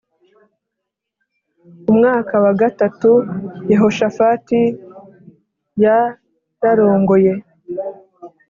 umwaka 1.91 2.35
wa 2.43 2.53
gatatu 2.61 3.11
Yehoshafati 3.71 4.59
yrarongoye 5.81 7.33